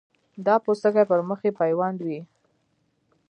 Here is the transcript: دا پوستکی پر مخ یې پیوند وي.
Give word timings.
دا 0.45 0.55
پوستکی 0.63 1.03
پر 1.09 1.19
مخ 1.29 1.39
یې 1.45 1.51
پیوند 1.59 1.97
وي. 2.05 2.19